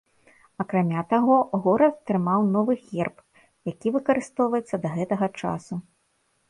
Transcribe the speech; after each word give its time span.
Акрамя 0.61 1.03
таго, 1.11 1.35
горад 1.67 1.93
атрымаў 1.99 2.47
новы 2.57 2.73
герб, 2.89 3.17
які 3.73 3.87
выкарыстоўваецца 3.99 4.75
да 4.89 4.97
гэтага 4.97 5.35
часу. 5.43 5.73